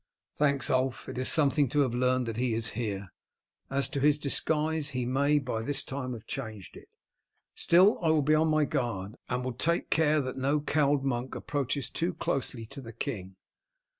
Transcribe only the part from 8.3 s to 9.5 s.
on my guard, and